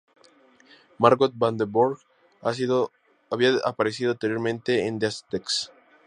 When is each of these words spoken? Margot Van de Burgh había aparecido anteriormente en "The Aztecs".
Margot 0.97 1.35
Van 1.41 1.57
de 1.57 1.65
Burgh 1.67 1.99
había 3.29 3.59
aparecido 3.65 4.09
anteriormente 4.13 4.87
en 4.87 4.97
"The 4.97 5.05
Aztecs". 5.05 5.71